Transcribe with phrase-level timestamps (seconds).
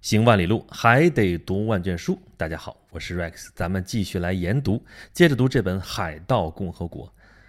[0.00, 2.18] 行万里路，还得读万卷书。
[2.38, 7.06] 大家好，我是 Rex，咱们继续来研读，接着读这本《海盗共和国》。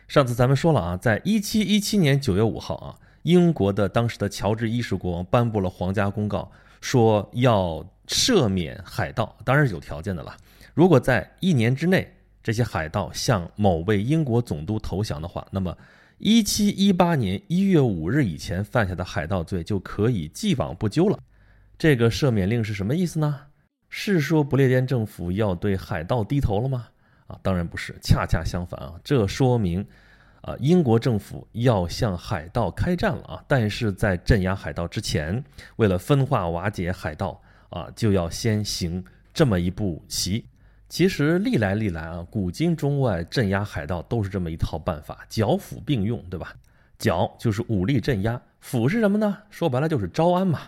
[0.09, 6.51] 上次咱们说了啊，在一七一七年九月五号啊，英国的当时的乔治一世国王颁布了皇家公告，
[6.81, 10.35] 说要赦免海盗，当然是有条件的了。
[10.73, 12.13] 如果在一年之内，
[12.43, 15.77] 这些海盗向某位英国总督投降的话，那么
[16.17, 21.17] 一七一八年一月五日以前犯下的海盗罪就可以既往不咎了。
[21.81, 23.39] 这个赦免令是什么意思呢？
[23.89, 26.87] 是说不列颠政府要对海盗低头了吗？
[27.25, 29.83] 啊，当然不是，恰恰相反啊，这说明，
[30.41, 33.43] 啊，英国政府要向海盗开战了啊！
[33.47, 35.43] 但是在镇压海盗之前，
[35.77, 37.41] 为了分化瓦解海盗
[37.71, 40.45] 啊，就要先行这么一步棋。
[40.87, 46.53] 其实历来历来啊，古今中外镇压海盗都是这么一套办法，剿抚并用，对吧？
[46.99, 49.35] 剿就是武力镇压，抚是什么呢？
[49.49, 50.59] 说白了就是招安嘛。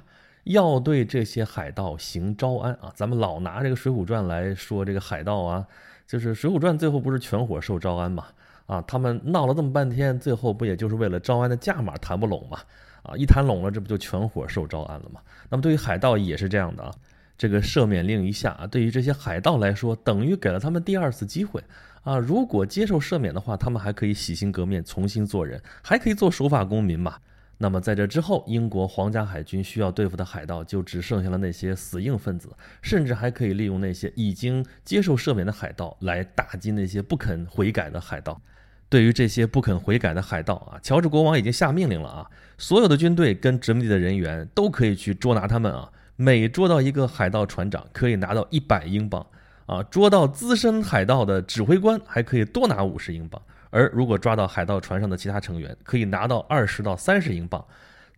[0.44, 2.92] 要对这些海盗行招安啊！
[2.96, 5.66] 咱们老拿这个《水浒传》来说这个海盗啊，
[6.06, 8.26] 就是《水浒传》最后不是全伙受招安嘛？
[8.66, 12.60] 啊，他们闹了这么半天，最后不也就是为了招安的价码谈不拢嘛？
[13.04, 15.22] 啊，一谈拢了，这不就全伙受招安了吗？
[15.50, 16.92] 那么对于海盗也是这样的啊，
[17.38, 21.64] 这个赦免令一下啊，对于这些海盗来说，等于给了他们第二次机会
[22.04, 22.18] 啊！
[22.18, 27.16] 如果接受赦免的话，他们还可以洗心革面，重新做人，还可以做守法公民嘛？
[27.58, 32.50] 那么在这之后，英国皇家海军需要对付的海盗就只剩下了那些死硬分子，
[32.82, 38.42] 甚至还可以利用那些已经接受赦免的海盗来打击那些不肯悔改的海盗。
[38.90, 49.26] 对于这些不肯悔改的海盗啊，乔治国王已经下命令了啊，所有的军队跟殖民地的人员都可以去捉拿他们啊，每捉到一个海盗船长可以拿到一百英镑
[49.66, 53.42] 啊，捉到资深海盗的指挥官还可以多拿五十英镑。
[53.74, 57.66] 而如果抓到海盗船上的其他成员，可以拿到二十到三十英镑。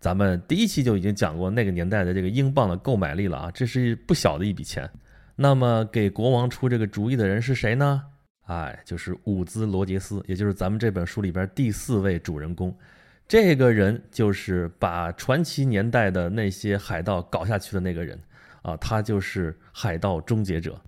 [0.02, 4.88] 咱们第一期就已经讲过那个年代的这个英镑的购买力了啊，这是不小的一笔钱。
[5.34, 8.04] 那么给国王出这个主意的人是谁呢？
[8.48, 12.78] 哎，就是伍兹罗杰斯，也就是咱们这本书里边第四位主人公。
[13.26, 18.20] 这个人就是把传奇年代的那些海盗搞下去的那个人
[18.62, 20.80] 啊，他就是海盗终结者。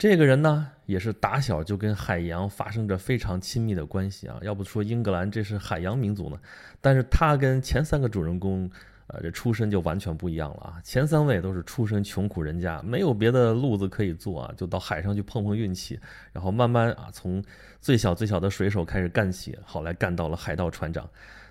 [0.00, 4.40] 这个人呢，也是打小就跟海洋发生着非常亲密的关系啊。
[4.40, 6.40] 要不说英格兰这是海洋民族呢，
[6.80, 8.70] 但是他跟前三个主人公，
[9.08, 10.80] 呃，这出身就完全不一样了啊。
[10.82, 16.00] 前三位都是出身穷苦人家，没有别的路子可以做啊，就到海上去碰碰运气，
[16.32, 17.44] 然后慢慢啊，从
[17.82, 21.06] 最小最小的水手开始干起，后来干到了海盗船长。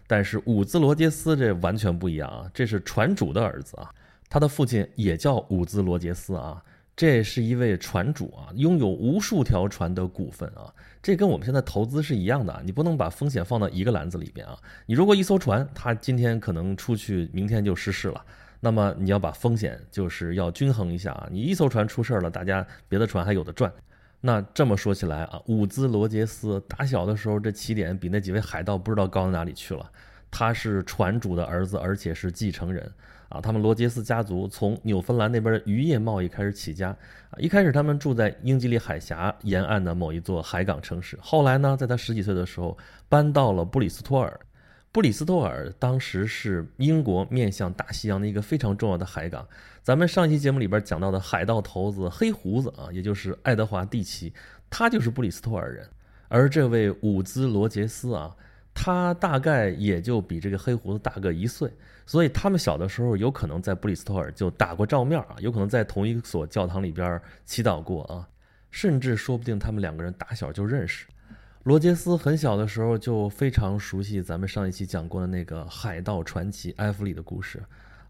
[0.07, 3.93] 但是伍兹罗杰斯这完全不一样啊，这是船主的儿子啊，
[4.27, 6.63] 他的父亲也叫伍兹罗杰斯啊。
[6.99, 10.67] 这是一位船主啊，拥有无数条船的股份啊，
[11.01, 14.57] 这跟我们现在投资是一样的啊，你不能把风险放到一个篮子里边啊。
[14.85, 18.21] 你如果一艘船，它今天可能出去，明天就失事了，
[18.59, 21.25] 那么你要把风险就是要均衡一下啊。
[21.31, 23.71] 你一艘船出事了，大家别的船还有的赚。
[24.19, 29.89] 那这么说起来啊，伍兹罗杰斯打小的时候这起点比那几位海盗不知道高到哪里去了。
[30.29, 32.91] 他是船主的儿子，而且是继承人。
[33.29, 36.89] 啊，他们罗杰斯家族从纽芬兰那边的渔业贸易开始起家。
[37.29, 41.15] 啊，一开始他们住在英吉利海峡沿岸的某一座海港城市。
[41.21, 42.75] 后来呢，在他十几岁的时候，
[43.07, 44.39] 搬到了布里斯托尔。
[44.91, 49.47] 布里斯托尔当时是英国面向大西洋的一个非常重要的海港。
[49.83, 54.33] 咱们上期节目里边讲到的海盗头子黑胡子啊，也就是爱德华蒂奇，
[54.71, 55.87] 他就是布里斯托尔人。
[56.27, 58.35] 而这位伍兹罗杰斯啊。
[58.81, 61.69] 他大概也就比这个黑胡子大个一岁，
[62.05, 68.25] 所以他们小的时候有可能在布里斯托尔就打过照面啊，有可能在同一所教堂里边祈祷过啊，
[68.71, 71.05] 甚至说不定他们两个人打小就认识。
[71.63, 77.61] 罗杰斯很小的时候就非常熟悉咱们上一期讲过的那个海盗传奇埃弗里的故事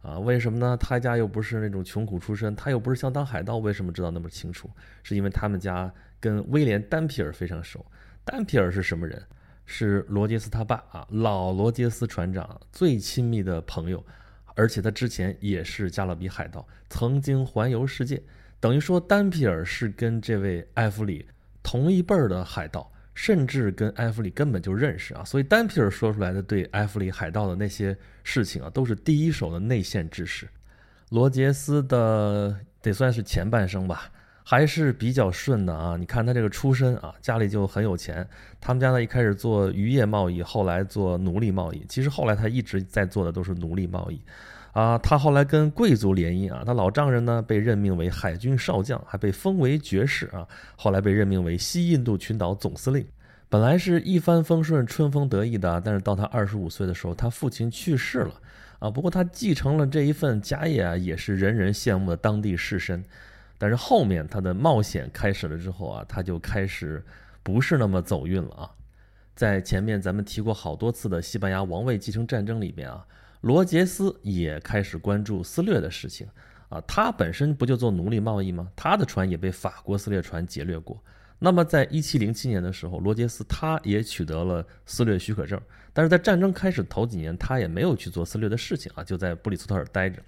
[0.04, 0.78] 啊，为什么呢？
[0.78, 4.70] 他家又不是那种穷苦出身，他又不是想当海盗，为什么知道那么清楚？
[5.02, 7.84] 是因为他们家跟威廉丹皮尔非常熟。
[8.24, 9.20] 丹皮尔是什么人？
[9.72, 14.04] 是罗杰斯他爸啊，老罗杰斯船长最亲密的朋友，
[14.56, 18.20] 而且他之前也是加勒比海盗，曾经环游世界。
[18.60, 21.24] 等于说，丹皮尔是跟这位埃弗里
[21.62, 25.24] 同一辈儿的海盗，甚至跟埃弗里根本就认识啊。
[25.24, 30.50] 所以，丹皮尔说出来的对埃弗里海盗的那些事情啊，都是第一手的内线知识。
[31.10, 34.12] 罗杰斯的得算是前半生吧。
[34.50, 35.96] 还是比较顺的啊！
[35.96, 38.28] 你看他这个出身啊，家里就很有钱。
[38.60, 41.86] 他们家呢一开始做渔业贸易，后来做奴隶贸易。
[41.88, 44.20] 其实后来他一直在做的都是奴隶贸易，
[44.72, 46.64] 啊，他后来跟贵族联姻啊。
[46.66, 50.48] 他老丈人呢被任命为海军少将，还被封为爵士啊。
[50.76, 53.06] 后来被任命为西印度群岛总司令。
[53.50, 58.34] 本来是一帆风顺、春风得意的，但是到他二十五岁的时候，他父亲去世了。
[58.80, 58.90] 啊。
[58.90, 63.04] 不过他继承了这一份家业啊，也是人人羡慕的当地士绅。
[63.60, 67.06] 但是后面他的冒险开始了之后啊，他就开始
[67.44, 68.72] 不是那么走运了啊。
[69.36, 73.06] 在前面咱们提过好多次的西班牙王位继承战争里面啊，
[73.42, 76.28] 罗杰斯也开始关注撕掠的事情
[76.70, 76.82] 啊。
[76.88, 78.72] 他本身不就做奴隶贸易吗？
[78.76, 81.02] 他的船也被法国撕掠船劫掠过。
[81.42, 85.58] 那么在一七零七年的时候，罗杰斯他也取得了撕掠许可证，
[85.94, 90.22] 但是在战争开始头几年，他也没有去做撕掠的事情啊，就在布里斯托尔待着。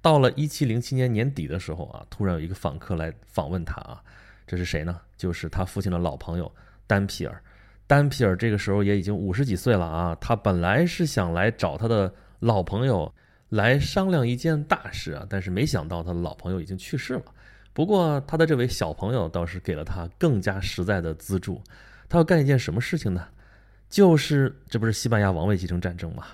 [0.00, 4.02] 到了一七零七年年底的时候啊，突然有一个访客来访问他啊，
[4.46, 5.00] 这是谁呢？
[5.16, 6.50] 就是他父亲的老朋友
[6.86, 7.42] 丹皮尔。
[7.88, 13.12] 丹皮尔这个时候也已经五十几岁了啊，他本来是想来找他的老朋友
[13.48, 17.24] 来商量一件大事啊，但是没想到他的老朋友已经去世了。
[17.72, 21.62] 不过他的这位小朋友倒是给了他更加实在的资助，
[22.08, 23.28] 他要干一件什么事情呢？
[23.88, 26.26] 就是这不是西班牙王位继承战争吗？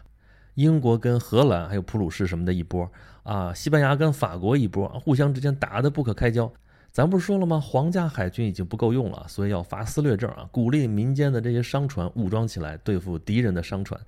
[0.54, 2.90] 英国跟荷兰还有普鲁士什么的一波
[3.22, 6.52] 啊，西班牙跟法国一波，互相之间打得不可开交。
[6.90, 7.58] 咱不是说了吗？
[7.58, 13.99] 皇家海军已经不够用了，所以要发撕掠证啊，鼓励民间的这些商船武装起来对付敌人的商船。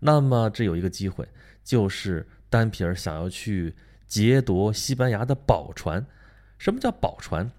[0.00, 1.28] 那么这有一个机会，
[1.62, 3.74] 就是丹皮尔想要去
[4.08, 6.04] 劫夺西班牙的宝船。
[6.58, 7.50] 什么叫宝船？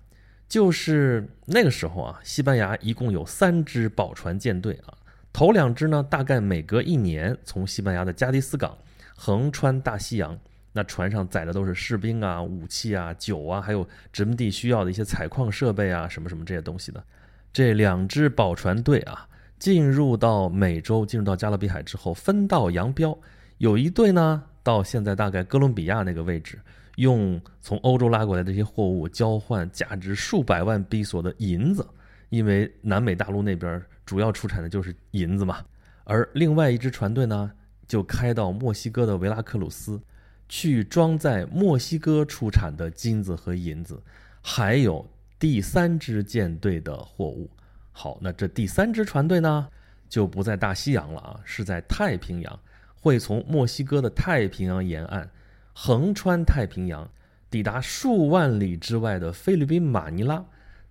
[0.49, 4.93] 就是那个时候啊，西班牙一共有三支宝船舰队啊，
[5.35, 8.73] 头两支呢，大概每隔一年从西班牙的加的斯港
[9.17, 10.39] 横穿大西洋。
[10.71, 17.03] 那船上载的都是士兵啊、武器啊、酒啊，还有殖民地需要的一些采矿设备啊，什么什么这些东西的。
[17.51, 19.27] 这两支宝船队啊，
[19.59, 23.17] 进入到美洲，进入到加勒比海之后，分道扬镳。
[23.57, 26.57] 有一队呢，到现在大概哥伦比亚那个位置，
[26.95, 31.85] 用从欧洲拉过来的这些货物交换价值数百万比索的银子，
[32.29, 35.63] 因为南美大陆那边主要出产的就是银子嘛。
[36.03, 37.51] 而另外一支船队呢，
[37.87, 40.01] 就开到墨西哥的维拉克鲁斯。
[40.47, 43.99] 去装载墨西哥出产的金子和银子，
[44.43, 45.03] 还有
[45.39, 47.49] 第三支舰队的货物。
[47.91, 49.67] 好，那这第三支船队呢，
[50.07, 52.59] 就不在大西洋了啊，是在太平洋，
[53.01, 55.27] 会从墨西哥的太平洋沿岸
[55.73, 57.09] 横穿太平洋，
[57.49, 60.45] 抵达数万里之外的菲律宾马尼拉，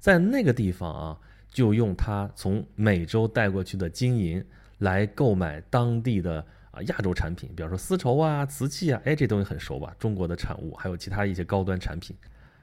[0.04, 1.18] 在那个地方啊，
[1.48, 4.44] 就用它从美洲带过去的金银
[4.80, 6.44] 来购买当地的。
[6.72, 9.94] 啊，亚洲产品，比方说丝绸啊、瓷器啊，哎，这东西很熟吧？
[9.96, 12.14] 中国的产物，还有其他一些高端产品。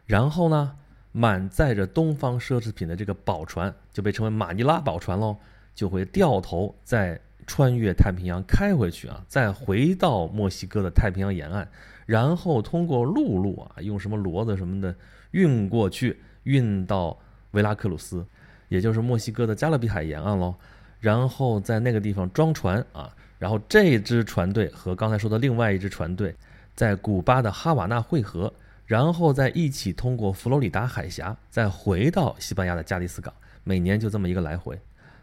[0.05, 0.75] 然后呢，
[1.13, 5.37] 满载着东方奢侈品的这个宝船就被称为马尼拉宝船喽，
[5.73, 11.65] 就会掉头再穿越太平洋开回去啊，再回到墨西哥的太平洋沿岸，
[12.05, 14.93] 然后通过陆路啊，用什么骡子什么的
[15.31, 17.17] 运过去，运到
[17.51, 18.25] 维拉克鲁斯，
[18.69, 20.55] 也就是墨西哥的加勒比海沿岸喽，
[20.99, 23.13] 然后在那个地方装船啊。
[23.39, 26.35] 然后这支船队和刚才说的另外一支船队，
[26.75, 28.53] 在古巴的哈瓦那汇合，
[28.85, 33.33] 然后再一起通过佛罗里达海峡，再回到西班牙的加的斯港，
[33.63, 34.79] 每年就这么一个来回。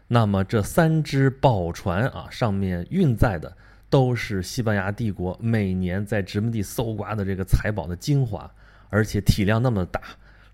[0.09, 3.55] 那么这三只宝船啊，上面运载的
[3.89, 8.51] 都是西班牙帝国每年在殖民地搜刮的这个财宝的精华，
[8.89, 10.01] 而且体量那么大，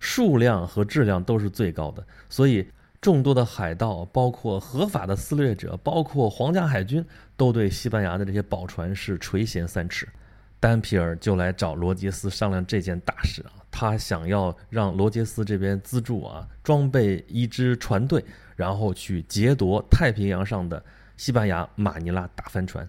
[0.00, 2.68] 数量和质量都是最高的，所以。
[2.98, 7.04] 众多的海盗，包括合法的撕掠者，包括皇家海军，
[7.36, 10.08] 都对西班牙的这些宝船是垂涎三尺。
[10.58, 18.24] 丹皮尔就来找罗杰斯商量这件大事啊，他想要让罗杰斯这边资助啊，装备一支船队，
[18.56, 20.82] 然后去劫夺太平洋上的
[21.16, 22.88] 西班牙马尼拉大帆船。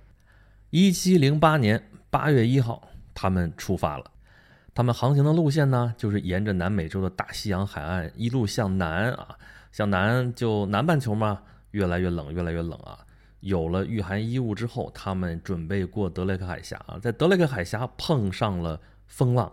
[0.72, 4.06] 一七零八年八月一号，他们出发了。
[4.78, 9.36] 他们航行的路线呢，就是沿着南美洲的大西洋海岸一路向南啊。
[9.72, 11.42] 向南就南半球嘛，
[11.72, 13.00] 越来越冷，越来越冷啊！
[13.40, 19.52] 有了御寒衣物之后，他们准备过德雷克海峡啊，在德雷克海峡碰上了风浪。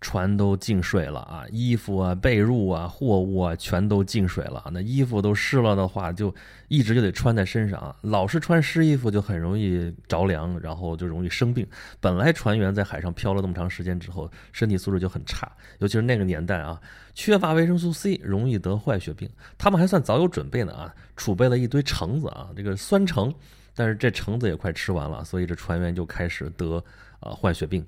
[0.00, 4.62] 船都进水了啊，衣服啊、被褥啊、货物啊，全都进水了。
[4.72, 6.32] 那衣服都湿了的话，就
[6.68, 11.66] 一直就得穿在身上，啊老是穿湿衣服就很容易着凉，然后就容易生病。
[12.00, 15.50] 本来船员在海上漂了那么长时间之后，身体素质就很差，
[15.80, 16.80] 尤其是那个年代啊，
[17.12, 19.28] 缺乏维生素 C，容易得坏血病。
[19.58, 23.34] 他们还算早有准备呢啊，储备了一堆橙子啊，这个酸橙，
[23.74, 26.82] 但是这橙子也快吃完了，所以这船员就开始得
[27.18, 27.84] 啊坏血病。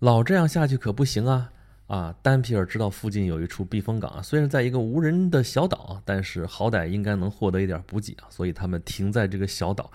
[0.00, 1.50] 老这样下去可不行啊！
[1.86, 9.90] 啊，丹皮尔知道附近有一处避风港啊，虽然在一个无人的小岛，但是好歹应该能获得一点补给啊，所以他们停在这个小岛，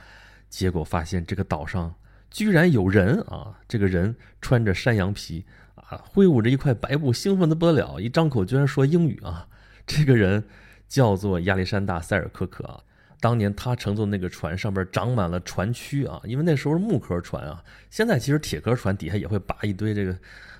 [0.49, 1.95] 结果发现这个岛上
[2.29, 3.57] 居然有人啊！
[3.67, 5.43] 这个人穿着山羊皮
[5.73, 9.47] 啊，挥舞着一块白布，兴奋的不得了，一张口居然说英语啊！
[9.87, 10.43] 这个人
[10.87, 12.83] 叫做亚历山大·塞尔科克啊，
[13.19, 20.15] 当年他乘坐那个船上边长满了船蛆啊，因为那时候是木壳船啊，现在其实铁壳船底下也会拔一堆这个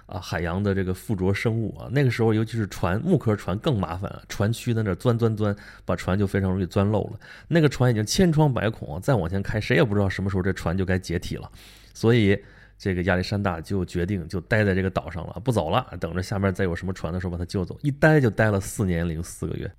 [0.09, 1.87] 啊海洋的这个附着生物啊。
[1.91, 7.19] 那个时候尤其是船木壳船更麻烦啊，船蛆在那钻钻钻，把船就非常容易钻漏了。
[7.47, 11.49] 那个船已经千疮百孔，再往前开，谁也不知道什么时候这船就该解体了。
[11.93, 12.37] 所以
[12.77, 17.77] 这个亚历山大就决定就待在这个岛上了，不走了，等着下面再有什么船的时候把他救走。
[17.81, 19.71] 一待就待了四年零四个月。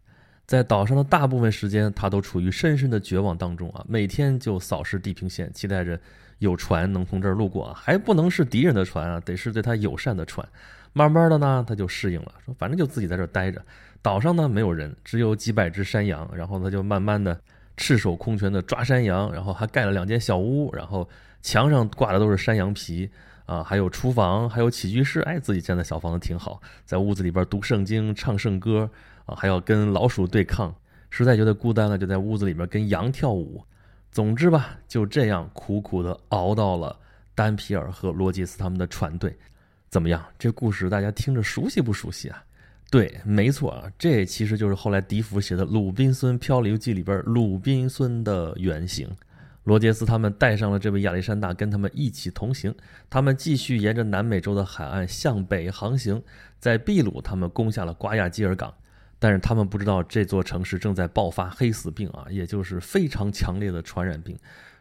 [0.46, 3.87] 在岛上的大部分时间，他都处于深深的绝望当中啊！
[3.88, 5.96] 每天就扫视地平线，期待着
[6.40, 10.47] 有船能从这儿路过啊，还不能是敌人的船啊，得是对他友善的船。
[10.92, 13.64] 慢慢的呢，他就适应了，说反正就自己在这儿待着。
[14.02, 17.38] 岛上呢没有人，只有几百只山羊，然后他就慢慢的
[17.76, 21.09] 赤手空拳的抓山羊，然后还盖了两间小屋，然后
[21.42, 23.09] 墙上挂的都是山羊皮
[23.47, 28.90] 啊，还有厨房，还有起居室，哎，自己建的小房子挺好，在屋子里边读圣经、唱圣歌
[29.26, 29.37] 啊。
[29.37, 30.75] 还要跟老鼠对抗，
[31.11, 33.62] 实在觉得孤单了，就在屋子里面跟羊跳舞。
[34.11, 36.99] 总之吧，就这样苦苦的熬到了
[37.35, 39.37] 丹皮尔和罗杰斯他们的船队。
[39.88, 40.25] 怎么样？
[40.38, 42.43] 这故事大家听着熟悉不熟悉啊？
[42.90, 49.09] 对，没错啊，这其实就是后来笛福写的《鲁滨孙漂流记》里边鲁滨孙的原型。
[49.64, 52.75] 罗杰斯他们带上了这位亚历山大，跟他们一起同行。
[53.09, 56.21] 他们继续沿着南美洲的海岸向北航行，
[56.59, 58.75] 在秘鲁，他们攻下了瓜亚基尔港。
[59.20, 64.36] 但是他们不知道这座城市正在爆发黑死病啊，也就是非常强烈的传染病，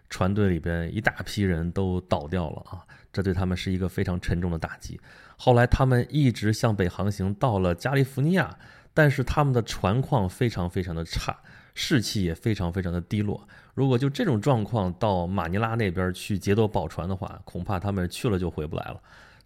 [0.09, 4.99] 船队里边一大批人都倒掉了啊，这对他们是一个非常沉重的打击。
[5.37, 8.57] 后来他们一直向北航行，到了加利福尼亚，
[8.93, 11.37] 但是他们的船况非常非常的差，
[11.75, 13.47] 士气也非常非常的低落。
[13.73, 19.01] 如果就这种状况到马尼拉那边去劫夺宝船的话，恐怕他们去了就回不来了。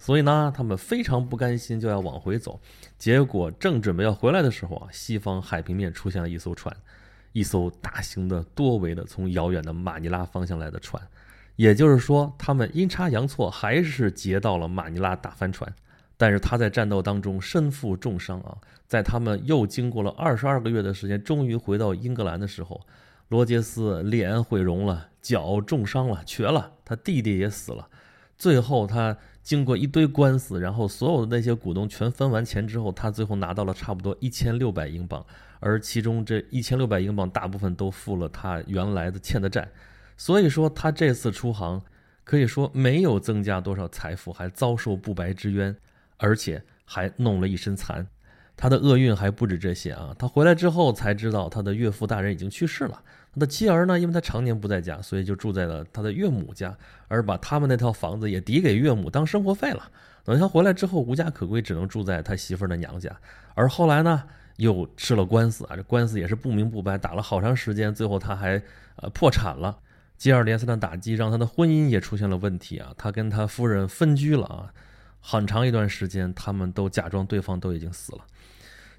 [0.06, 2.60] 所以呢，他们非常不甘心，就要往回走。
[2.98, 6.76] 结果正准备要回来的时候啊，西方海平面出现了一艘船，
[7.32, 11.02] 一艘大型的、多维的从遥远的马尼拉方向来的船。
[11.56, 15.74] 也就是说，他们阴差阳错还是劫到了马尼拉大帆船。
[16.18, 22.82] 但是他在战斗当中身负重伤啊，在他们又经过了二十二个月的时间，终于回到英格兰的时候，
[23.30, 27.88] 罗杰斯脸毁容了，脚重伤了，瘸了，他弟弟也死了。
[28.38, 29.18] 最后他。
[29.44, 35.24] 经过一堆官司，然后所有的那些股东全分完钱之后，他最后拿到了差不多一千六百英镑，
[35.60, 39.70] 而其中这一千六百英镑大部分都付了他原来的欠的债，
[40.16, 41.82] 所以说他这次出航
[42.24, 45.76] 可以说没有增加多少财富，还遭受不白之冤，
[46.16, 48.08] 而且还弄了一身残。
[48.56, 50.16] 他的厄运还不止这些啊！
[50.18, 53.02] 他回来之后才知道他的岳父大人已经去世了。
[53.34, 59.90] 他的妻儿呢，因为他常年不在家，所以就住在了他的岳母家，而把他们那套房子也抵给岳母当生活费了。
[60.24, 63.10] 等他回来之后，无家可归，只能住在他媳妇儿的娘家。
[63.56, 64.24] 而后来呢，
[64.58, 68.62] 又吃了官司啊，这官司也是不明不白，打了好长时间，最后他还
[68.98, 69.80] 呃破产了。
[70.16, 74.72] 接二连三的打击让他的婚姻也出现了问题啊，他跟他夫人分居了啊，
[75.20, 78.20] 很长一段时间，他们都假装对方都已经死了。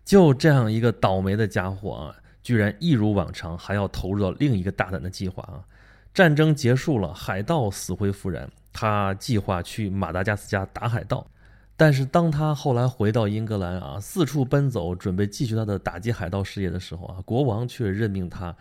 [0.05, 2.17] 就这样一个倒霉的家伙啊！
[2.44, 5.64] 居然一如往常，还要投入到另一个大胆的计划啊！
[6.12, 11.26] 战争结束了，海盗死灰复燃，他计划去马达加斯加打海盗。
[11.74, 18.54] 但是当他后来回到英格兰啊，四处奔走，准备继续他的打击海盗事业的时候啊，国王却任命他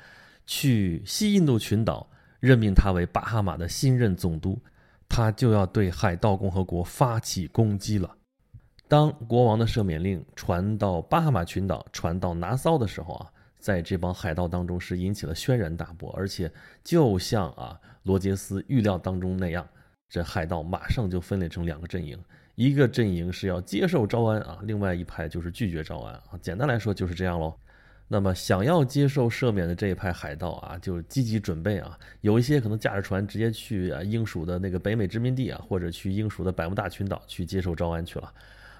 [0.47, 2.07] 去西印度群岛，
[2.39, 4.57] 任命他为巴哈马的新任总督，
[5.09, 8.09] 他就要对海盗共和国发起攻击了。
[8.87, 13.29] 当国王的赦免令传到巴哈马群岛，传到拿骚的时候啊。
[13.63, 16.51] 在这帮海盗当中是引起了轩然大波，而且
[16.83, 19.65] 就像啊罗杰斯预料当中那样，
[20.09, 22.21] 这海盗马上就分裂成两个阵营，
[22.55, 26.37] 一个阵营是要接受招安啊，另外一派就是拒绝招安啊。
[26.41, 27.55] 简单来说就是这样喽。
[28.09, 38.33] 那么想要接受赦免的这一派海盗啊，就积极准备啊，有一些可能驾着船直接去啊英属的那个北美殖民地啊，或者去英属的百慕大群岛去接受招安去了，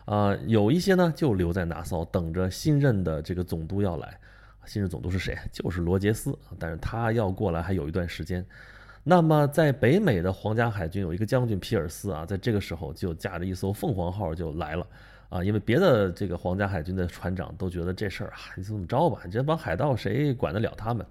[0.04, 4.20] 啊，有一些呢就留在拿骚等着新任的这个总督要来。
[4.66, 5.38] 新任总督是谁？
[5.52, 8.46] 就是罗杰斯，但是他要过来还有一段时间。
[9.04, 14.88] 那么在北美的皇家海军有一个将军皮尔斯啊，在这个时候就驾着一艘凤凰号就来了
[15.28, 21.06] 啊，因为别的这个皇家海军的船长都觉得这事儿啊，你就这么着吧，这帮海盗谁管得了他们？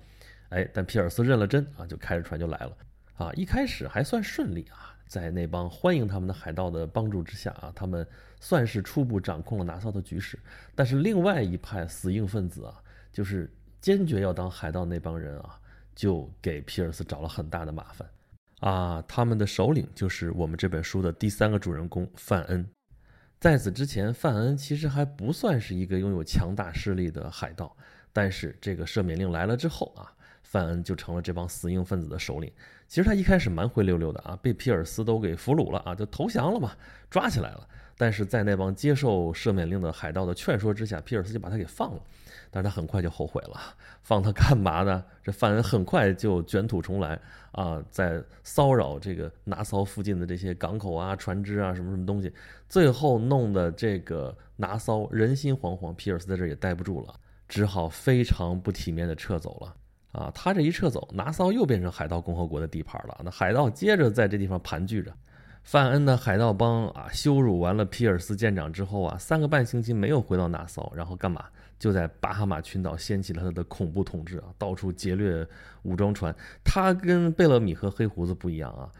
[0.49, 2.73] 哎，但皮尔斯认了真啊，就开着船就来了
[3.17, 3.31] 啊。
[3.35, 8.07] 一开始还算顺利啊，在那帮欢迎他们的海盗的帮助之下啊，他们
[8.41, 10.39] 算是初步掌控了拿骚的局势。
[10.75, 12.81] 但是另外一派死硬分子啊。
[13.13, 15.59] 就是坚决要当海盗那帮人啊，
[15.95, 18.09] 就给皮尔斯找了很大的麻烦
[18.61, 19.05] 啊。
[19.07, 22.67] 他们的首领就是我们这本书的第三个主人公范恩。
[23.39, 27.77] 在此之前，范恩其实还不算是一个拥有强大势力的海盗，
[28.13, 30.13] 但是这个赦免令来了之后啊。
[30.43, 32.53] 范恩就成了这帮死硬分子的首领。
[32.87, 36.77] 其实他一开始蛮灰溜溜的啊，被皮尔斯都给俘虏了啊，就投降了嘛，
[37.09, 37.67] 抓起来了。
[38.03, 42.03] 但是在那帮接受赦免令的海盗的劝说之下，皮尔斯就把他给放了。
[42.51, 43.61] 但是他很快就后悔了，
[44.03, 45.05] 放他干嘛呢？
[45.23, 47.17] 这范恩很快就卷土重来
[47.53, 52.33] 啊，在骚扰这个拿骚附近的这些港口啊、船只啊什么什么东西，
[52.69, 57.15] 最后弄得这个拿骚人心惶惶，皮尔斯在这也待不住了，
[57.47, 59.77] 只好非常不体面的撤走了。
[60.11, 63.21] 啊，他这一撤走，拿骚又变成海盗共和国的地盘了。
[63.25, 65.15] 那海盗接着在这地方盘踞着。
[65.63, 71.45] 范恩的海盗帮啊，羞辱完了皮尔斯舰长之后啊，三个半星期没有回到纳骚，然后干嘛？
[71.79, 75.45] 就在巴哈马群岛掀起了他的恐怖统治啊，到处劫掠
[75.83, 76.33] 武装船。
[76.63, 78.91] 他跟贝勒米和黑胡子不一样啊，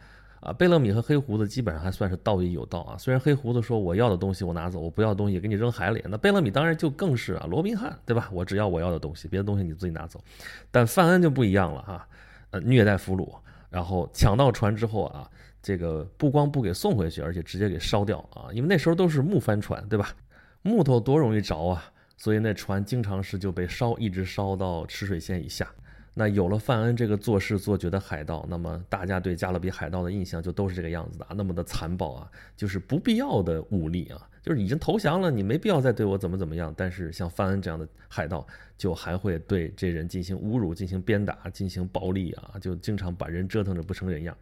[0.41, 2.97] 啊，贝勒米和黑胡子基本上还算是道义有道啊。
[2.97, 8.29] 虽然黑胡子说我要的东西我拿走，我不要东西给你扔海里，那贝勒米当然就更是啊，罗宾汉对吧？
[8.33, 10.21] 我只要我要的东西，别的东西你自己拿走。
[10.71, 12.07] 但范恩就不一样了哈，
[12.51, 13.29] 呃，虐待俘虏，
[13.69, 15.29] 然后抢到船之后啊。
[15.63, 18.51] 这个不光不给送回去，而且直接给烧掉啊！
[18.53, 20.13] 因为那时候都是木帆船，对吧？
[20.61, 25.67] 木头多容易着啊，所以那船经常是就被烧，一直烧到赤水线以下。
[26.13, 36.71] 那有了范恩这个做事做绝的海盗，那么大家对加勒比海盗的印象就都是这个样子的啊，那么的残暴啊，就是不必要的武力啊，就是已经投降了，你没必要再对我怎么怎么样。
[36.77, 38.45] 但是像范恩这样的海盗，
[38.77, 44.37] 就还会对这人进行侮辱、进行鞭打、进行暴力啊，就经常把人折腾着不成人样。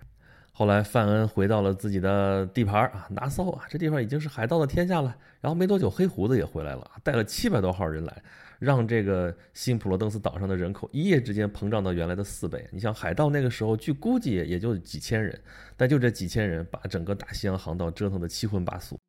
[0.54, 5.16] 后来范恩回到了自己的地盘啊，拿骚啊，这地方已经是海盗的天下了。
[5.40, 8.22] 然后没多久，黑胡子也回来了，带了七百多号人来，
[8.60, 12.68] 让这个新普罗登斯岛上的人口一夜之间膨胀到原来的四倍。
[12.72, 15.42] 你像海盗那个时候，据估计也就几千人，
[15.78, 19.00] 但就这几千人把整个大西洋航道折腾得七荤八素。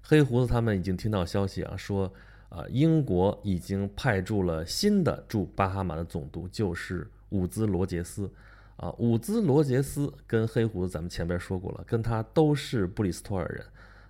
[0.00, 2.10] 黑胡子他们已经听到消息啊，说
[2.48, 8.30] 啊，英国已经派驻了新的驻巴哈马的总督，就是伍兹罗杰斯。
[8.76, 13.64] 啊，伍兹罗杰斯跟黑胡子，咱们前边说过了，跟他都是布里斯托尔人。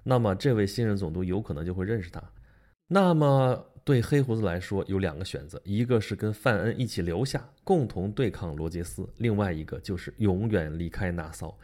[0.04, 2.23] 那么这位新任总督有可能就会认识他。
[2.88, 11.56] 那么对黑胡子来说有两个选择，一个是跟范恩一起留下，共同对抗罗杰斯；另外一个就是永远离开纳骚。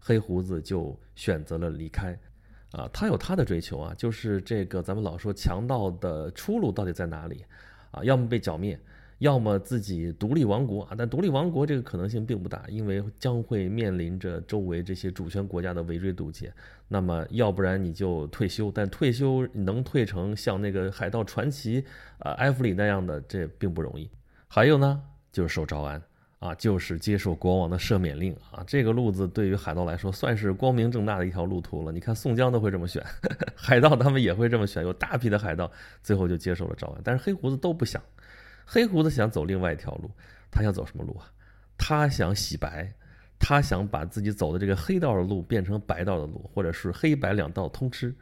[0.00, 2.18] 黑胡子就选择了离开。
[2.72, 7.44] 啊，他有他的追求啊，就是这个咱们老说强盗的出路到底在哪里？
[7.92, 8.78] 啊，要么被剿灭。
[9.24, 16.52] 要么自己独立王国啊，但独立王国这个可能性并不大，因为将会面临着周围这些主权国家的围追堵截。
[16.88, 21.82] 那么，要不然你就退休，但退休能退成像那个海盗传奇
[22.18, 24.10] 啊埃弗里那样的，这并不容易。
[24.46, 25.00] 还有呢，
[25.32, 26.02] 就是受招安
[26.38, 31.90] 啊，就是接受国王的赦免令啊，这个路子对于海盗来说算是光明正大的一条路途了。
[31.90, 33.02] 你看宋江都会这么选，
[33.56, 38.02] 海盗他们也会这么选，有大批的海盗最后就接受了招安，但是黑胡子都不想。
[38.66, 40.10] 黑胡子想走另外一条路，
[40.50, 41.30] 他想走什么路啊？
[41.76, 42.92] 他想洗白，
[43.38, 48.14] 他想把自己走的这个黑道的路变成白道的路，或者是黑白两道通吃。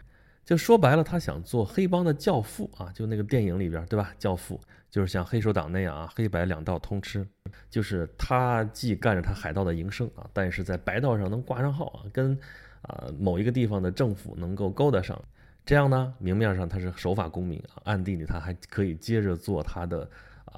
[0.45, 2.91] 就说白了，他想做黑帮的教父啊！
[2.93, 4.13] 就那个电影里边，对吧？
[4.19, 7.25] 教父就是像黑手党那样啊，黑白两道通吃，
[7.71, 12.37] 就是他既干着他海盗的营生啊，但是在白道上能挂上号啊，跟
[12.81, 15.17] 啊某一个地方的政府能够勾搭上。
[15.65, 20.11] 这样呢，明面上他是守法公民啊，暗地里他还可以接着做他的。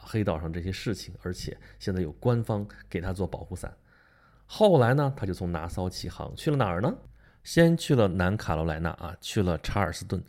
[0.04, 3.74] 黑道上这些事情，而且现在有官方给他做保护伞。
[4.46, 6.94] 后来呢，他就从拿骚起航去了哪儿呢？
[7.42, 10.22] 先去了南卡罗来纳啊，去了查尔斯顿。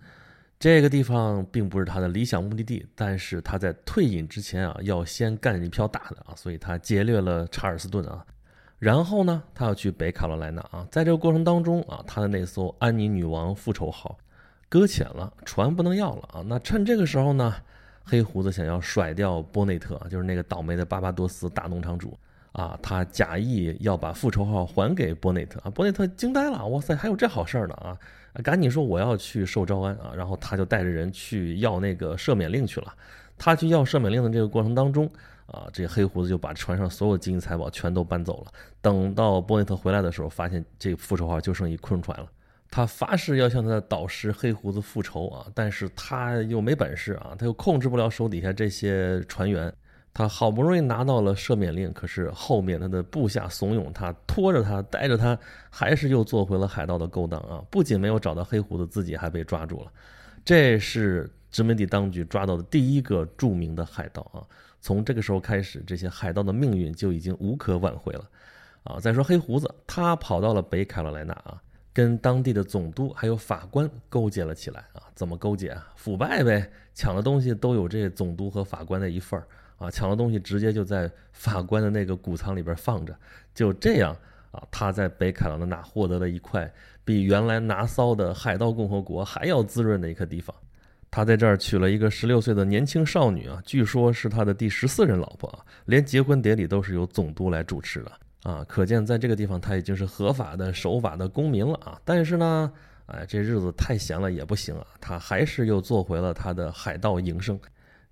[0.58, 8.26] 这个地方并不是他的理想目的地，但是他在退隐之前啊，要先干一票大的啊，所以他劫掠了查尔斯顿啊。
[8.80, 14.18] 然后呢，他要去北卡罗来纳啊，在这个过程当中啊，他的那艘安妮女王复仇号
[14.70, 16.42] 搁浅了，船不能要了啊。
[16.46, 17.54] 那趁这个时候呢？
[18.06, 22.18] 黑胡子想要甩掉波内特，就是那个倒霉的巴巴多斯大农场主
[22.52, 27.98] 啊，他假意要把复仇号还给波内特啊，波内特惊呆了，哇塞，还有这好事儿呢啊，
[28.44, 32.94] 赶紧说我要去受招安啊，然后他就带着人去要那个赦免令去了。
[33.38, 35.10] 他去要赦免令的这个过程当中
[35.48, 38.52] 啊，这黑胡子就把船上所有金银财宝全都搬走了。
[38.82, 42.28] 等到波内特回来的时候，发现这复仇号就剩一空船了。
[42.76, 49.74] 他发誓要向他的导师黑胡子复仇啊，但是他又没本事啊，他又控制不了手底下这些船员。
[50.14, 57.64] 他好不容易拿到了赦免令，可是后面他的部下怂恿他，拖着他，带着他，还是又做回了海盗的勾当啊！
[57.72, 59.90] 不仅没有找到黑胡子，自己还被抓住了。
[60.44, 64.44] 这是殖民地当局抓到的第一个著名的海盗啊！
[64.82, 68.30] 从这个时候开始，这些海盗的命运就已经无可挽回了
[68.84, 69.00] 啊！
[69.00, 71.62] 再说黑胡子，他跑到了北卡罗来纳啊。
[71.96, 75.04] 跟当地的总督还有法官勾结了起来啊？
[75.16, 75.94] 怎么勾结啊？
[75.96, 83.18] 腐败呗，抢的东西都有这总督和法官的一份儿啊，抢了东西直接就在法官的那个谷仓里边放着，
[83.54, 84.14] 就这样
[84.52, 86.70] 啊，他在北卡罗来纳获得了一块
[87.06, 90.54] 比原来拿骚的海盗共和国还要滋润的一块地方。
[91.10, 98.12] 他在这儿娶了一个十六岁的年轻少女啊，据说是他的第十四任老婆啊，连结婚典礼都是由总督来主持的
[98.46, 102.00] 啊，可见在这个地方他已经是合法的守法的公民了啊。
[102.06, 102.72] 但是呢，
[103.08, 107.60] 哎，这日子太闲了也不行啊，他还是又做回了他的海盗营生。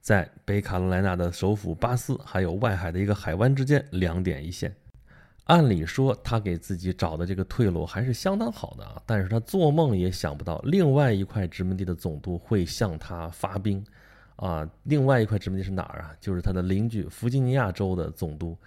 [0.02, 4.76] 在北卡罗来纳的首府巴斯，还有外海的一个海湾之间，两点一线。
[5.46, 13.86] 按理说，他给自己找的这个退路还是相当好的啊，但是他做梦也想不到，另外一块殖民地的总督会向他发兵，
[14.38, 16.16] 啊，另外一块殖民地是哪儿啊？
[16.20, 18.58] 就是他的邻居弗吉尼亚州的总督，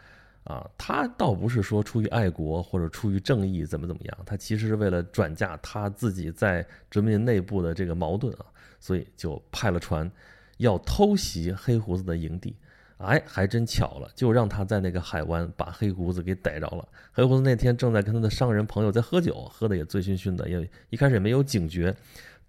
[0.46, 8.46] 啊，他倒不是说出于爱国或者出于正义怎么怎么样，他其实是为了转嫁他自己在殖民内部的这个矛盾啊，
[8.80, 10.10] 所以就派了船。
[10.58, 12.56] 要偷袭黑胡子的营地，
[12.96, 16.88] 哎，还真巧了，就让他在那个海湾把黑胡子给逮着了。
[17.12, 21.94] 黑胡子那天正在跟他的商人朋友在喝酒，喝的也醉醺醺的，也一开始也没有警觉。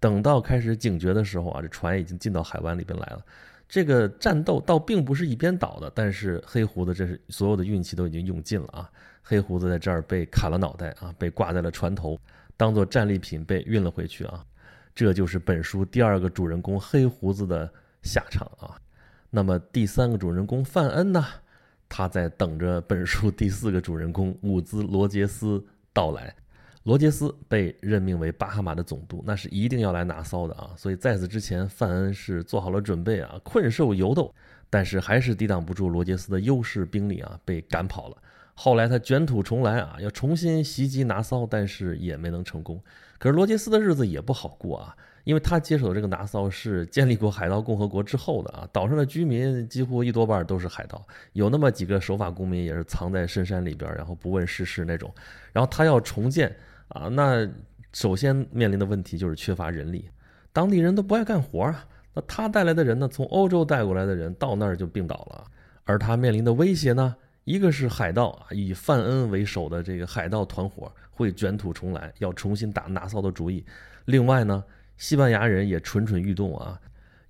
[0.00, 3.22] 等到开始警觉的时候啊，这船已经进到海湾里边来了。
[3.68, 8.90] 这个战斗倒并不是一边倒的，但是黑胡子这是所有的运气都已经用尽了啊。
[9.22, 12.18] 黑胡子在这儿被砍了脑袋啊，被挂在了船头，
[12.56, 14.44] 当做战利品被运了回去啊。
[14.94, 17.70] 这就是本书第二个主人公黑胡子的。
[18.04, 18.78] 下场啊，
[19.28, 21.26] 那么第三个主人公范恩呢？
[21.88, 26.32] 他在等着本书第四个主人公伍兹罗杰斯到来。
[26.84, 30.70] 罗杰斯被任命为巴哈马的总督，那是一定要来拿骚的啊！
[30.76, 34.34] 所以在此之前，范恩是做好了准备啊，困兽犹斗，
[34.70, 38.16] 但是还是抵挡不住罗杰斯的优势兵力啊，被赶跑了。
[38.54, 42.82] 后来他卷土重来啊，要重新袭击拿骚，但是也没能成功。
[43.18, 44.96] 可是罗杰斯的日子也不好过啊。
[45.24, 55.12] 因为他接手的这个拿骚是建立过海盗共和国之后的啊，岛上的居民几乎一多半都是海盗，有那么几个守法公民也是藏在深山里边，然后不问世事那种。
[55.52, 56.54] 然后他要重建
[56.88, 57.46] 啊，那
[57.92, 60.08] 首先面临的问题就是缺乏人力，
[60.50, 61.84] 当地人都不爱干活啊。
[62.14, 65.44] 那他带来的人呢，从欧洲带过来的人到那儿就病倒了，
[65.84, 73.62] 而他面临的威胁呢，一个是海盗啊，以范恩为首的这个海盗团伙会卷土重来，要重新打拿骚的主意。
[74.06, 74.64] 另外呢。
[74.98, 76.78] 西班牙人也蠢蠢欲动啊！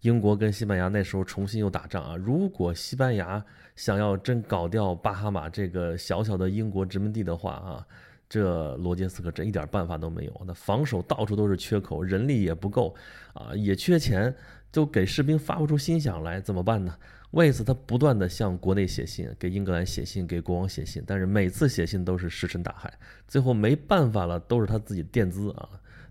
[0.00, 2.16] 英国跟西班牙那时候重新又打仗啊！
[2.16, 3.44] 如果西班牙
[3.76, 7.86] 想要真搞掉巴哈马这个小小的英国殖民地的话啊，
[8.28, 10.42] 这罗杰斯可真一点办法都没有。
[10.46, 12.94] 那防守到处都是缺口，人力也不够
[13.34, 14.34] 啊，也缺钱，
[14.72, 16.96] 就给士兵发不出心想来，怎么办呢？
[17.32, 22.90] 为此，他不断的向国内写信，给英格兰写信，给国王写信，但是每次写信都是石沉大海。
[23.26, 25.68] 最后没办法了，都是他自己垫资啊。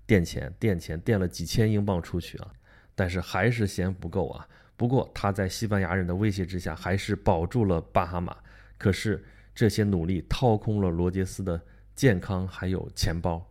[0.08, 2.52] 垫钱，垫钱，垫了几千英镑出去啊，
[2.96, 4.48] 但是还是嫌不够啊。
[4.76, 8.36] 不过他在西班牙人的威胁之下，还是保住了巴哈马。
[8.78, 11.60] 可是这些努力掏空了罗杰斯的
[11.96, 13.46] 健康还有钱包，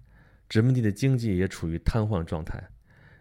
[0.48, 2.62] 殖民地的经济也处于瘫痪状态。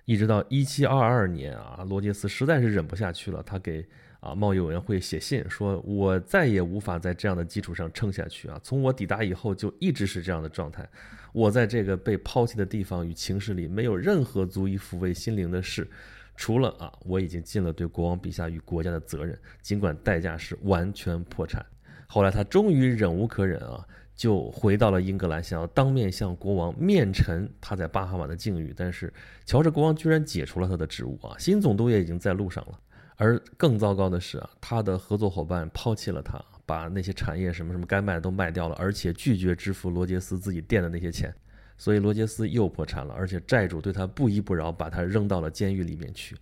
[0.05, 3.85] 一直到一七二二年啊，罗杰斯实在是忍不下去了，他给。
[4.21, 8.59] 啊，贸易委员会写信说，我再也无法在这样的基础上撑下去啊！
[8.63, 10.89] 从我抵达以后就一直是这样的状态。
[11.31, 15.87] 我在这个被抛弃的地方与情势里，没有任何足以抚慰心灵的事，
[16.35, 21.63] 除了啊，我已经尽了对国王陛下与国家的责任，尽管代价是完全破产。
[22.07, 28.73] 后来他终于忍无可忍啊，就回到了英格兰，想要当面向国王面陈他在巴哈马的境遇。
[28.75, 29.13] 但是
[29.45, 31.35] 乔治国王居然解除了他的职务啊！
[31.37, 32.79] 新总督也已经在路上了。
[33.17, 41.33] 而更糟糕的是啊，他的合作伙伴抛弃了他，把那些产业什么什么该卖的都卖掉了，而且拒绝支付罗杰斯自己垫的那些钱，
[41.77, 46.35] 所以罗杰斯又破产了，而且债主对他不依不饶，把他扔到了监狱里面去。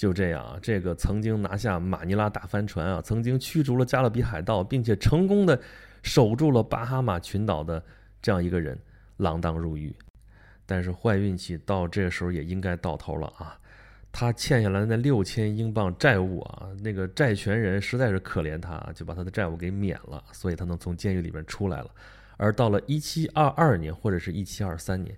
[0.00, 5.60] 就这样啊，这个曾经拿下马尼拉大帆船啊，曾经驱逐了加勒比海盗，并且成功的
[6.02, 7.84] 守住了巴哈马群岛的
[8.22, 8.78] 这样一个人，
[9.18, 9.94] 锒铛入狱。
[10.64, 13.58] 但是坏运气到这时候也应该到头了啊。
[14.10, 21.90] 他欠下来的那六千英镑债务啊，那个债权人实在是可怜他，就把他的债务给免了，所以他能从监狱里面出来了。
[22.38, 25.14] 而到了一七二二年或者是一七二三年，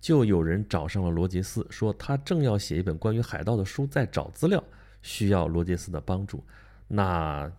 [0.00, 4.62] 就有人找上了罗杰斯，说他正要写一本关于海盗的书，在找资料，
[5.02, 6.42] 需要罗杰斯的帮助。
[6.88, 7.50] 那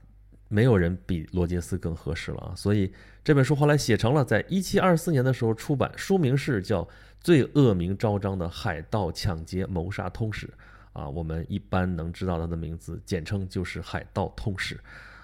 [0.48, 2.54] 没有人比罗杰斯更合适了啊！
[2.56, 2.92] 所以
[3.24, 6.88] 这本书后来写成了，在一七二四年的时候出版，书名是叫。
[7.24, 10.52] 最恶名昭彰的海盗抢劫谋杀通史，
[10.92, 14.74] 啊，我们一般能知道他的名字，简称就是《海盗通史》，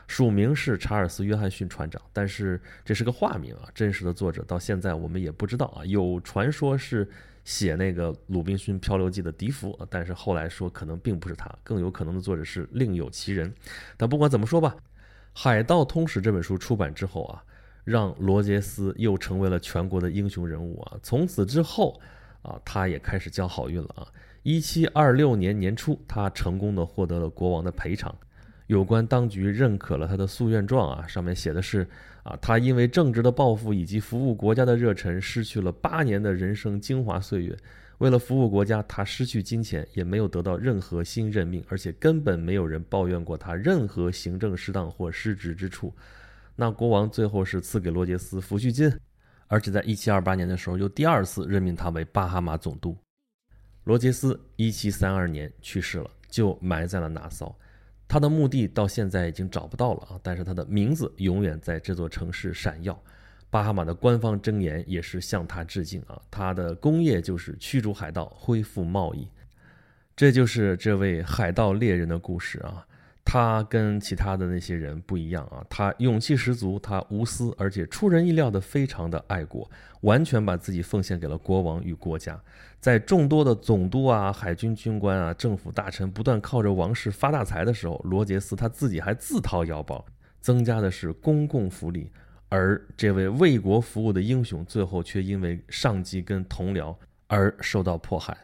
[0.07, 7.07] 署名是查尔斯·约翰逊船长，但是这是个化名啊，真实的作者到现在我们也不知道啊，有传说是
[7.43, 13.53] 写那个《鲁滨逊漂流记》的笛福，但是后来说可能并不是他，更有可能的作者是另有其人。
[13.97, 14.75] 但不管怎么说吧，
[15.33, 17.43] 《海盗通史》这本书出版之后啊，
[17.83, 20.97] 让罗杰斯又成为了全国的英雄人物啊。
[21.03, 21.99] 从此之后
[22.43, 24.07] 啊，他也开始交好运了啊。
[24.43, 28.15] 一七二六年年初，他成功的获得了国王的赔偿。
[28.67, 31.88] 有关当局认可了他的诉愿状啊，上面写的是
[32.23, 37.58] 啊，他因为政治的抱负以及服务国家的热忱，失去了八年的人生精华岁月。
[37.99, 45.91] 为了服务国家，他失去金钱，也没有得到任何新任命，而且根本没有人抱怨过他任何行政失当或失职之处。
[46.56, 48.91] 那国王最后是赐给罗杰斯抚恤金，
[49.47, 52.95] 而且在一七二八年的时候又第二次任命他为巴哈马总督。
[53.86, 57.58] 罗杰斯一七三二年去世了，就埋在了拿骚。
[58.07, 62.97] 他的墓地到现在已经找不到了啊，但是他的名字永远在这座城市闪耀。
[63.49, 69.27] 巴哈马的官方箴言也是向他致敬啊，他的功业就是驱逐海盗，恢复贸易。
[70.15, 72.85] 这就是这位海盗猎人的故事啊。
[73.29, 82.41] 他跟其他的那些人不一样啊，他勇气十足，他无私，而且出人意料的非常的爱国，完全把自己奉献给了国王与国家。
[82.79, 90.05] 在众多的总督啊、海军军官啊、政府大臣不断靠着王室发大财的时候，罗杰斯他自己还自掏腰包，
[90.39, 92.09] 增加的是公共福利。
[92.47, 96.95] 而这位为国服务的英雄，最后却因为上级跟同僚
[97.27, 98.37] 而受到迫害。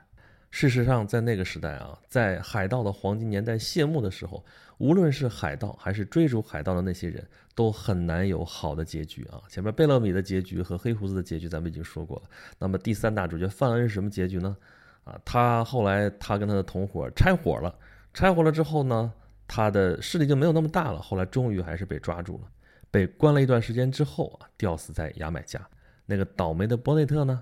[0.54, 4.46] 事实上，在那个时代啊，在海盗的黄金年代谢幕的时候，
[4.78, 9.42] 无论是海盗还是追逐海盗的那些人，都很难有好的结局啊。
[9.50, 12.30] 前面贝勒米的结局和黑胡子的结局，咱们已经说过了。
[12.60, 14.56] 那么第三大主角范恩是什么结局呢？
[15.06, 17.74] 啊，他后来他跟他的同伙拆伙了，
[18.13, 19.12] 拆伙了之后呢，
[19.48, 21.02] 他的势力就没有那么大了。
[21.02, 22.48] 后来终于还是被抓住了，
[22.92, 25.60] 被关了一段时间之后啊，吊死在牙买加。
[26.06, 27.42] 那个倒霉的波内特呢？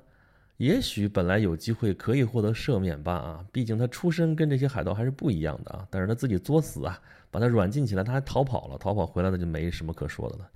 [0.62, 5.88] 也许本来有机会可以获得赦免吧啊，毕竟他出身跟这些海盗还是不一样的啊。
[5.90, 10.48] 但是他自己作死啊，把他软禁起来，他还逃跑了，逃跑回来那就没什么可说的了。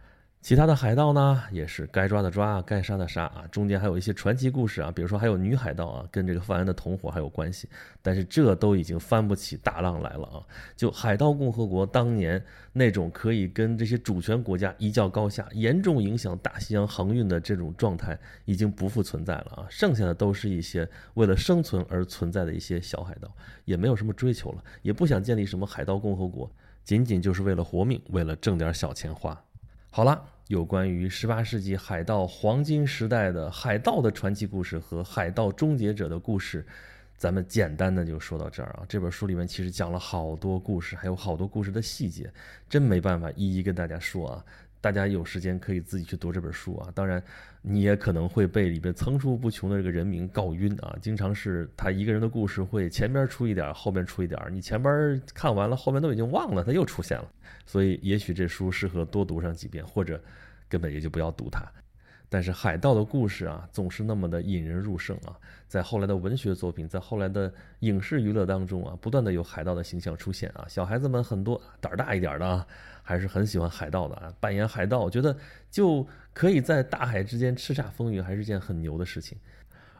[0.46, 3.46] 其他的海盗呢，也是该抓的抓，该杀的杀啊。
[3.52, 7.68] 中间还有一些传奇故事啊，比如说还有女海盗啊，跟这个范恩的同伙还有关系。
[8.00, 10.46] 但是这都已经翻不起大浪来了啊！
[10.76, 12.40] 就海盗共和国当年
[12.74, 19.66] 那种可以跟这些主权国家一较高下，严重影响大西洋航运的这种状态，已经不复存在了啊！
[19.68, 23.28] 剩下的都是一些为了生存而存在的一些小海盗，
[23.64, 26.48] 也没有什么追求了，也不想建立什么海盗共和国，
[26.84, 29.36] 仅仅就是为了活命，为了挣点小钱花。
[29.90, 30.35] 好了。
[30.48, 36.64] 有关于十八世纪海盗黄金时代的海盗的传奇故事和海盗终结者的故事，
[37.18, 38.86] 咱们简单的就说到这儿啊。
[38.88, 42.32] 这本书里面其实讲了好多故事，还有好多故事的细节，
[42.70, 44.46] 真没办法一一跟大家说啊。
[44.86, 46.92] 大家有时间可以自己去读这本书啊。
[46.94, 47.20] 当然，
[47.64, 50.96] 你也可能会被里边层出不穷的这个人名告晕啊。
[51.02, 57.28] 经常是他一个人的故事会前边出一点，后边出一点，你前边看完了，后边都已经忘了，他又出现了。
[57.66, 60.22] 所以，也许这书适合多读上几遍，或者
[60.70, 61.66] 根本也就不要读它。
[62.30, 65.34] 但是海盗的故事啊，总是那么的引人入胜啊。
[65.68, 70.66] 在后来的文学作品，在后来的影视娱乐当中啊，不断的有海盗的形象出现啊。
[70.68, 72.68] 小孩子们很多胆儿大一点的啊，
[73.06, 74.34] 还是很喜欢海盗的啊。
[74.42, 75.38] 扮演海盗，我觉得
[75.72, 79.38] 就可以在大海之间叱咤风云，还是件很牛的事情。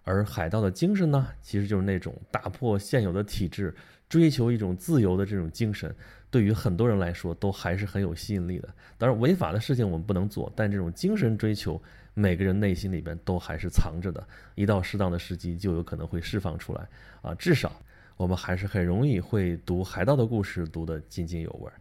[0.04, 3.74] 而海盗的精神呢，其实就是那种打破现有的体制，
[4.10, 5.96] 追求一种自由的这种精神，
[6.30, 8.70] 对于很多人来说都还是很有吸引力的。
[8.98, 11.82] 当然，违法的事情我们不能做，但这种精神追求，
[12.14, 14.28] 每个人内心里边都还是藏着的。
[14.54, 16.88] 一到适当的时机，就有可能会释放出来
[17.24, 17.34] 啊！
[17.34, 17.76] 至少
[18.16, 21.74] 我们还是很容易会读海盗的故事，读得津津有味儿。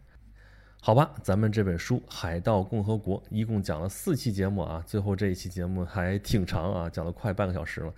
[0.85, 7.91] 好吧，咱们这本书《海盗共和国》一共讲了四期节目啊，最后这一期节目还挺长啊，讲了快半个小时了。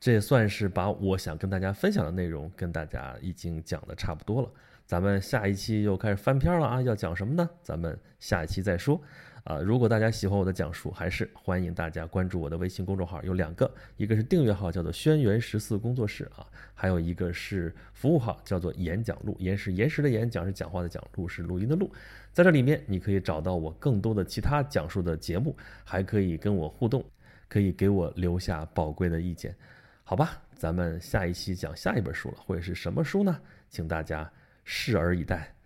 [0.00, 4.50] 这也算是把我想跟大家分享的内容跟大家已经讲的差不多了。
[4.84, 6.82] 咱们下一期又开始翻篇了啊！
[6.82, 7.48] 要讲什么呢？
[7.62, 9.00] 咱们下一期再说。
[9.48, 19.34] 啊，如果大家喜欢我的讲述，还是欢迎大家关注我的微信公众号，有两个，一个是订阅号，叫做轩辕十四工作室啊，还有一个是服务号，叫做演讲录。
[19.40, 21.90] 延时延时的演，讲是讲话的讲，录是录音的录。
[22.30, 27.02] 在这里面，你可以找到我更多的其他讲述的节目，还可以跟我互动，
[27.48, 29.56] 可以给我留下宝贵的意见。
[30.04, 33.40] 好吧，咱们下一期讲下一本书了，会是什么书呢？
[33.70, 34.30] 请大家
[34.66, 35.57] 拭而以待。